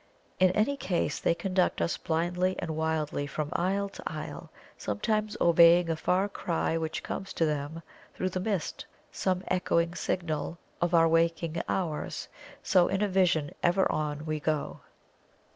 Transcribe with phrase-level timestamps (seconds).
[0.39, 5.91] In any case they conduct us blindly and wildly from isle to isle, sometimes obeying
[5.91, 7.83] a far cry which comes to them
[8.15, 12.29] through the mist some echoing signal of our waking hours.
[12.63, 14.79] So in a vision ever on we go!